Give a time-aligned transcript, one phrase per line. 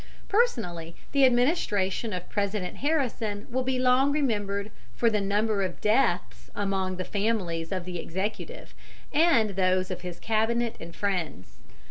[0.27, 6.49] Personally, the administration of President Harrison will be long remembered for the number of deaths
[6.55, 8.73] among the families of the Executive
[9.13, 11.57] and those of his Cabinet and friends.